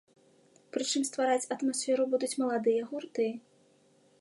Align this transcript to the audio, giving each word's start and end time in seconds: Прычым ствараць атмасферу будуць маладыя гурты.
Прычым 0.77 1.03
ствараць 1.09 1.49
атмасферу 1.55 2.03
будуць 2.15 2.33
маладыя 2.45 2.81
гурты. 2.95 3.27